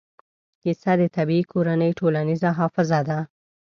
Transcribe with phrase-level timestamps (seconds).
[0.61, 3.19] کیسه د طبعي کورنۍ ټولنیزه حافظه ده.